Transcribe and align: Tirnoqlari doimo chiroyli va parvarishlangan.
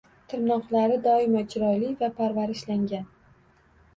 Tirnoqlari 0.31 0.95
doimo 1.07 1.43
chiroyli 1.51 1.91
va 1.99 2.09
parvarishlangan. 2.21 3.05